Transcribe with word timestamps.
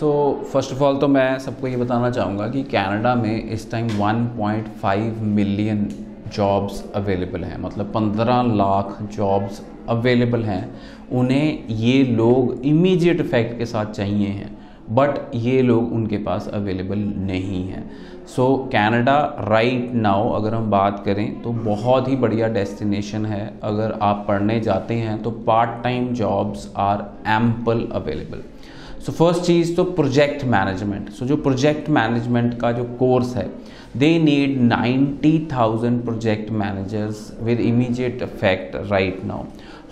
So 0.00 0.12
first 0.52 0.72
of 0.72 0.82
all 0.82 0.96
तो 0.98 1.08
मैं 1.08 1.38
सबको 1.38 1.66
ये 1.68 1.76
बताना 1.76 2.08
चाहूँगा 2.10 2.46
कि 2.50 2.62
कनाडा 2.62 3.14
में 3.14 3.50
इस 3.50 3.70
टाइम 3.70 3.88
1.5 3.88 5.18
मिलियन 5.34 5.86
जॉब्स 6.34 6.82
अवेलेबल 6.94 7.44
हैं। 7.44 7.58
मतलब 7.62 7.92
15 7.92 8.42
लाख 8.56 8.96
जॉब्स 9.16 9.60
अवेलेबल 9.88 10.42
हैं। 10.44 10.74
उन्हें 11.12 11.68
ये 11.70 12.02
लोग 12.04 12.64
इमीडिएट 12.66 13.20
इफ़ेक्ट 13.20 13.56
के 13.58 13.66
साथ 13.66 13.92
चाहिए 13.92 14.28
हैं 14.28 14.50
बट 14.90 15.34
ये 15.34 15.62
लोग 15.62 15.92
उनके 15.92 16.18
पास 16.24 16.48
अवेलेबल 16.54 17.04
नहीं 17.28 17.64
हैं। 17.66 17.84
सो 18.26 18.46
कैनेडा 18.72 19.16
राइट 19.48 19.92
नाउ 19.94 20.30
अगर 20.30 20.54
हम 20.54 20.70
बात 20.70 21.02
करें 21.04 21.42
तो 21.42 21.52
बहुत 21.62 22.08
ही 22.08 22.16
बढ़िया 22.16 22.48
डेस्टिनेशन 22.58 23.26
है। 23.26 23.46
अगर 23.62 23.98
आप 24.02 24.24
पढ़ने 24.28 24.58
जाते 24.60 24.94
हैं 24.96 25.22
तो 25.22 25.30
part 25.46 25.82
time 25.84 26.12
jobs 26.14 26.68
are 26.78 27.06
ample 27.34 27.88
available 27.92 28.42
so 29.06 29.12
first 29.12 29.42
चीज़ 29.42 29.74
तो 29.76 29.84
प्रोजेक्ट 29.84 30.44
मैनेजमेंट 30.48 31.10
सो 31.10 31.26
जो 31.26 31.36
प्रोजेक्ट 31.36 31.88
मैनेजमेंट 31.90 32.58
का 32.60 32.70
जो 32.72 32.84
कोर्स 32.98 33.34
है 33.36 33.50
they 33.96 34.08
need 34.18 34.56
90,000 34.70 35.98
project 36.04 36.50
managers 36.52 37.18
with 37.42 37.60
immediate 37.60 38.22
effect 38.22 38.76
right 38.90 39.24
now 39.24 39.44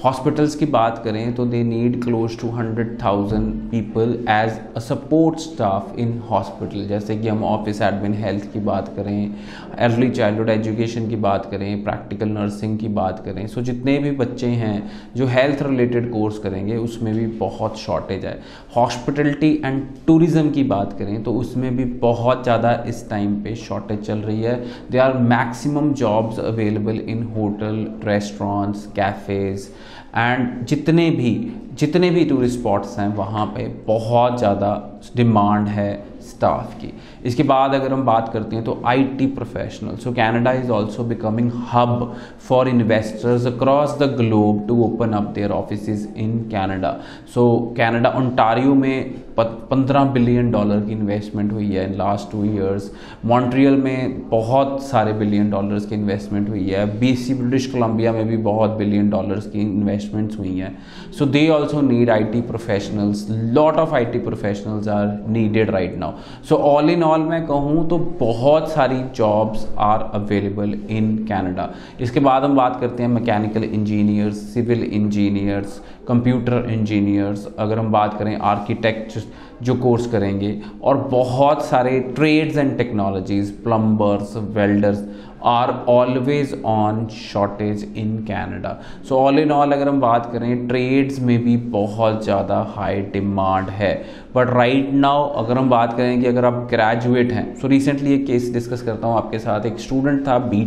hospitals 0.05 0.55
की 0.56 0.66
बात 0.66 1.01
करें 1.05 1.34
तो 1.34 1.45
they 1.47 1.62
need 1.65 2.02
close 2.05 2.38
to 2.38 2.48
hundred 2.51 2.97
thousand 3.02 3.52
people 3.70 4.16
as 4.30 4.52
a 4.77 4.80
support 4.80 5.38
staff 5.38 5.98
in 5.98 6.19
hospital 6.30 6.87
जैसे 6.88 7.16
कि 7.16 7.29
हम 7.29 7.45
ऑफ़िस 7.45 7.83
एडमिन 7.83 8.15
हेल्थ 8.15 8.52
की 8.52 8.60
बात 8.60 8.88
करें 8.96 9.34
अर्ली 9.79 10.09
चाइल्डहुड 10.10 10.48
एजुकेशन 10.51 11.09
की 11.09 11.16
बात 11.19 11.46
करें 11.51 11.84
प्रैक्टिकल 11.84 12.29
नर्सिंग 12.29 12.79
की 12.79 12.88
बात 12.88 13.23
करें। 13.24 13.46
सो 13.46 13.60
so, 13.60 13.66
जितने 13.66 13.96
भी 13.98 14.10
बच्चे 14.12 14.46
हैं 14.46 14.91
जो 15.16 15.27
हेल्थ 15.27 15.62
रिलेटेड 15.62 16.10
कोर्स 16.12 16.38
करेंगे 16.38 16.77
उसमें 16.79 17.15
भी 17.15 17.27
बहुत 17.38 17.79
शॉर्टेज 17.79 18.24
है। 18.24 18.38
हॉस्पिटलिटी 18.77 19.52
एंड 19.65 19.82
टूरिज़्म 20.07 20.51
की 20.51 20.65
बात 20.74 20.98
करें 20.98 21.23
तो 21.23 21.35
उसमें 21.35 21.76
भी 21.76 21.85
बहुत 22.02 22.43
ज़्यादा 22.43 22.73
इस 22.88 23.09
टाइम 23.10 23.41
पे 23.43 23.54
शॉर्टेज 23.59 24.04
चल 24.07 24.19
रही 24.21 24.43
है। 24.43 24.60
They 24.91 24.98
are 24.98 25.16
maximum 25.30 25.93
jobs 25.95 26.38
available 26.41 27.01
in 27.01 27.23
hotel 27.37 27.87
restaurants 28.04 28.87
cafes 28.96 29.69
and 30.15 30.65
जितने 30.66 31.10
भी 31.10 31.32
जितने 31.73 32.10
भी 32.10 32.24
टूरिस्ट 32.24 32.59
स्पॉट्स 32.59 32.99
हैं 32.99 33.09
वहाँ 33.16 33.46
पे 33.46 33.66
बहुत 33.87 34.38
ज़्यादा 34.38 34.73
डिमांड 35.16 35.69
है। 35.69 35.93
स्टाफ 36.23 36.74
की। 36.80 36.92
इसके 37.24 37.42
बाद 37.45 37.74
अगर 37.74 37.92
हम 37.92 38.04
बात 38.04 38.28
करते 38.32 38.56
हैं 38.56 38.65
तो 38.65 38.80
IT 38.87 39.26
professional 39.34 39.96
so 39.96 40.12
Canada 40.12 40.52
is 40.54 40.73
also 40.73 41.04
becoming 41.04 41.51
hub 41.73 42.14
for 42.48 42.68
investors 42.68 43.46
across 43.46 43.98
the 43.98 44.10
globe 44.16 44.66
to 44.68 44.82
open 44.84 45.12
up 45.12 45.32
their 45.34 45.51
office 45.52 45.88
in 46.16 46.38
Canada 46.52 46.96
so 47.34 47.51
Canada 47.79 48.14
Ontario 48.18 48.74
में 48.74 49.14
पंद्रह 49.38 50.04
बिलियन 50.14 50.51
डॉलर 50.52 50.80
की 50.80 50.92
इन्वेस्टमेंट 50.92 51.52
हुई 51.52 51.68
है 51.68 51.84
in 51.87 51.95
last 51.98 52.30
two 52.32 52.45
years 52.45 52.90
Montreal 53.26 53.76
में 53.76 54.29
बहुत 54.30 54.82
सारे 54.82 55.12
billion 55.12 55.51
dollars 55.51 55.86
की 55.86 55.95
investment 55.95 56.48
हुई 56.48 56.68
है। 56.68 56.84
बीसी 57.01 57.34
ब्रिटिश 57.34 57.66
कोलंबिया 57.66 58.12
में 58.12 58.26
भी 58.29 58.36
बहुत 58.45 58.70
बिलियन 58.79 59.09
डॉलर्स 59.10 59.46
की 59.46 59.60
इन्वेस्टमेंट्स 59.60 60.38
हुई 60.38 60.59
हैं। 60.59 60.76
So 61.18 61.26
they 61.26 61.48
also 61.48 61.80
need 61.80 62.10
I 62.10 62.24
T 62.24 62.40
professionals 62.42 63.26
lot 63.30 63.76
of 63.76 63.95
I 63.95 64.04
T 64.04 64.19
professionals 64.20 64.88
are 64.88 65.06
needed 65.28 65.70
right 65.70 65.97
now 65.98 66.12
so 66.49 66.56
all 66.71 66.91
in 66.91 67.03
all 67.03 67.21
मैं 67.25 67.44
कहूँ 67.47 67.88
तो 67.88 67.99
बहुत 68.21 68.71
सारी 68.71 69.03
jobs 69.16 69.66
are 69.81 70.10
available 70.15 70.75
in 70.91 71.16
Canada 71.28 71.69
इसके 72.00 72.21
बाद 72.21 72.44
हम 72.44 72.56
बात 72.56 72.81
करते 72.81 73.03
हैं 73.03 73.10
mechanical 73.10 73.65
engineers 73.65 74.43
civil 74.54 74.84
engineers 74.84 75.81
computer 76.09 76.71
engineers 76.71 77.47
अगर 77.59 77.78
हम 77.78 77.91
बात 77.93 78.19
करें 78.19 78.37
आर्किटेक्ट 78.37 79.19
जो 79.62 79.75
कोर्स 79.75 80.06
करेंगे 80.12 80.60
और 80.84 80.97
बहुत 81.10 81.65
सारे 81.65 81.99
trades 82.15 82.56
and 82.59 82.76
technologies 82.78 83.53
plumbers 83.65 84.36
welders 84.56 85.04
are 85.47 85.70
always 85.88 86.54
on 86.66 87.06
shortage 87.12 87.82
in 87.98 88.16
Canada 88.25 88.76
so 89.09 89.16
all 89.16 89.38
in 89.38 89.53
all 89.53 89.72
अगर 89.72 89.88
हम 89.88 90.00
बात 90.00 90.28
करें 90.32 90.66
ट्रेड्स 90.69 91.19
में 91.20 91.38
भी 91.44 91.56
बहुत 91.70 92.22
ज़्यादा 92.25 92.60
हाई 92.76 93.00
डिमांड 93.12 93.69
है। 93.70 93.94
बट 94.34 94.50
राइट 94.50 94.91
नाउ 94.93 95.28
अगर 95.37 95.59
हम 95.59 95.69
बात 95.70 95.97
करें 95.97 96.20
कि 96.20 96.26
अगर 96.26 96.44
आप 96.44 96.54
ग्रेजुएट 96.70 97.32
हैं 97.32 97.54
सो 97.56 97.69
रिसेंटली 97.69 98.15
एक 98.15 98.26
केस 98.26 98.53
डिस्कस 98.53 98.82
करता 98.82 99.06
हूँ 99.06 99.16
आपके 99.16 99.38
साथ। 99.38 99.66
एक 99.66 99.78
स्टूडेंट 99.78 100.26
था 100.28 100.38
B 100.38 100.60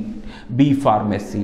B 0.52 0.74
pharmacy 0.74 1.42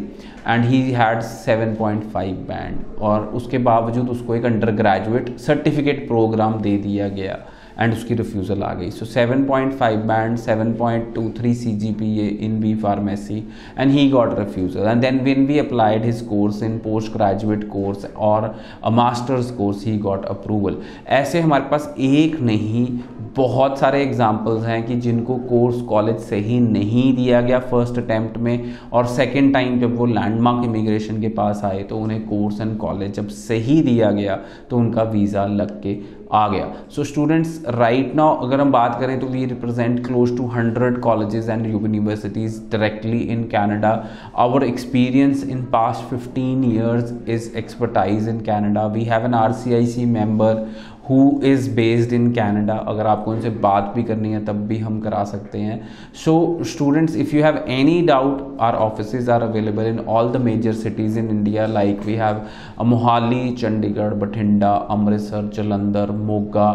and 0.48 0.66
he 0.66 0.82
had 0.92 1.22
7.5 1.22 2.36
band 2.48 3.00
और 3.02 3.26
उसके 3.36 3.58
बावजूद 3.68 4.10
उसको 4.10 4.36
एक 4.36 4.46
अंडर 4.46 4.72
ग्रेजुएट 4.72 5.38
सर्टिफिकेट 5.40 6.08
प्रोग्राम 6.08 6.60
दे 6.62 6.78
दिया 6.78 7.08
गया। 7.10 7.40
एंड 7.80 7.94
उसकी 7.94 8.14
रिफ्यूज़ल 8.14 8.64
आ 8.64 8.74
गई। 8.74 8.90
So 8.90 9.06
7.5 9.06 10.04
band 10.06 10.38
seven 10.38 10.74
point 10.74 11.14
two 11.16 11.30
three 11.40 11.54
C 11.54 11.72
G 11.72 11.92
7.23 11.92 12.02
CGPA 12.02 12.40
in 12.46 12.60
B 12.62 12.74
pharmacy 12.76 13.46
and 13.78 13.92
he 13.92 14.10
got 14.12 14.38
refusal. 14.38 14.88
And 14.88 15.04
then 15.04 15.24
when 15.24 15.48
we 15.48 15.60
applied 15.60 16.04
his 16.04 16.22
course 16.22 16.62
in 16.62 16.80
postgraduate 16.80 17.70
course 17.70 18.06
or 18.16 18.56
a 18.84 18.92
masters 18.92 19.52
course 19.52 19.86
he 19.86 19.98
got 19.98 20.26
approval 20.26 20.78
ऐसे 21.08 21.40
हमारे 21.40 21.64
पास 21.64 21.96
एक 22.00 22.40
नहीं 22.42 23.00
बहुत 23.36 23.80
सारे 23.80 24.02
examples 24.04 24.66
हैं 24.66 24.84
कि 24.86 24.96
जिनको 24.96 25.36
course 25.36 25.82
college 25.82 26.18
सही 26.20 26.60
नहीं 26.60 27.14
दिया 27.16 27.42
गया 27.42 27.60
फ़र्स्ट 27.60 27.98
अटैम्प्ट 27.98 28.38
में 28.38 28.74
और 28.94 29.06
सेकेंड 29.06 29.54
टाइम 29.54 29.80
जब 29.80 29.96
वो 29.98 30.06
लैंडमार्क 30.06 30.66
इमिग्रेशन 30.66 31.22
के 31.22 31.28
पास 31.28 31.62
आए 31.66 31.84
तो 31.84 31.98
उन्हें 31.98 32.28
कोर्स 32.28 32.62
एंड 32.62 32.78
कॉलेज 32.78 33.14
जब 33.14 33.28
सही 33.28 33.82
दिया 33.82 34.12
गया 34.12 34.40
तो 34.70 34.78
उनका 34.78 35.04
वीज़ा 35.04 35.46
लग 35.46 35.82
के 35.82 36.22
आ 36.34 36.48
गया। 36.48 36.74
So 36.96 37.02
so, 37.02 37.08
students 37.08 37.61
right 37.70 38.16
now 38.16 38.36
अगर 38.46 38.62
हम 38.62 38.72
बात 38.72 38.98
करें 39.00 39.20
तो 39.20 39.28
we 39.28 39.46
represent 39.46 40.06
close 40.08 40.36
to 40.38 40.46
hundred 40.48 41.00
colleges 41.00 41.50
and 41.50 41.66
universities 41.68 42.60
directly 42.72 43.20
in 43.34 43.44
Canada 43.48 43.92
our 44.38 44.64
experience 44.64 45.44
in 45.50 45.64
past 45.74 46.10
fifteen 46.10 46.64
years 46.64 47.14
is 47.30 47.52
expertise 47.58 48.30
in 48.30 48.40
Canada 48.42 48.86
we 48.86 49.04
have 49.04 49.26
an 49.26 49.34
R 49.34 49.52
C 49.54 49.74
I 49.74 49.86
C 49.88 50.06
member 50.06 50.66
who 51.10 51.20
is 51.44 51.70
based 51.76 52.14
in 52.14 52.32
Canada 52.32 52.74
अगर 52.88 53.08
आपको 53.08 53.32
उनसे 53.32 53.50
बात 53.62 53.92
भी 53.96 54.04
करनी 54.04 54.32
है, 54.32 54.44
तब 54.46 54.56
भी 54.68 54.78
हम 54.78 55.00
करा 55.02 55.24
सकते 55.24 55.58
हैं। 55.58 55.80
So 56.26 56.34
students 56.64 57.16
if 57.16 57.36
you 57.36 57.44
have 57.44 57.58
any 57.70 58.02
doubt 58.08 58.58
our 58.62 58.76
office 58.76 59.30
are 59.30 59.42
available 59.44 59.86
in 59.86 60.00
all 60.00 60.32
the 60.32 60.42
major 60.42 60.74
cities 60.74 61.20
in 61.20 61.30
India 61.30 61.66
like 61.68 62.06
we 62.06 62.14
have 62.16 62.42
Mohali 62.86 63.50
Chandigarh 63.52 64.14
Bathinda 64.24 64.72
Amritsar 64.90 65.50
Jalandhar 65.56 66.12
Moga 66.22 66.70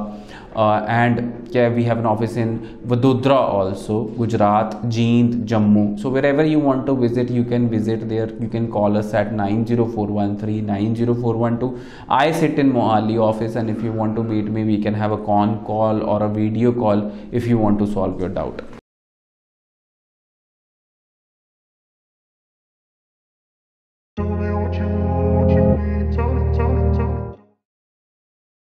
uh, 0.57 0.85
and 0.89 1.47
yeah, 1.55 1.69
we 1.69 1.85
have 1.85 1.99
an 1.99 2.07
office 2.07 2.37
in 2.37 2.79
Vadodara 2.87 3.37
also, 3.37 4.05
Gujarat, 4.21 4.71
Jind, 4.95 5.45
Jammu. 5.47 6.01
So 6.01 6.09
wherever 6.09 6.43
you 6.45 6.59
want 6.59 6.87
to 6.87 6.97
visit, 6.97 7.29
you 7.29 7.45
can 7.45 7.69
visit 7.69 8.09
there. 8.09 8.31
You 8.41 8.49
can 8.49 8.73
call 8.73 8.97
us 8.97 9.13
at 9.13 9.33
90413-90412. 9.33 11.79
I 12.09 12.33
sit 12.33 12.59
in 12.59 12.73
Mohali 12.73 13.21
office 13.21 13.57
and 13.57 13.69
if 13.69 13.83
you 13.83 13.93
want 13.93 14.17
to 14.17 14.23
meet 14.23 14.47
me, 14.47 14.65
we 14.65 14.81
can 14.81 14.95
have 14.95 15.13
a 15.13 15.19
con 15.19 15.63
call 15.67 16.03
or 16.03 16.23
a 16.23 16.29
video 16.29 16.73
call 16.73 17.13
if 17.33 17.47
you 17.47 17.59
want 17.59 17.79
to 17.81 17.87
solve 17.87 18.19
your 18.19 18.31
doubt. 18.31 18.63